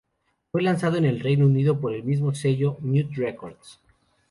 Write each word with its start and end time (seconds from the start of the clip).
Fue 0.51 0.63
lanzado 0.63 0.97
en 0.97 1.05
el 1.05 1.19
Reino 1.19 1.45
Unido, 1.45 1.73
el 1.73 1.79
por 1.79 1.93
el 1.93 2.35
sello 2.35 2.75
Mute 2.81 3.11
Records. 3.17 3.79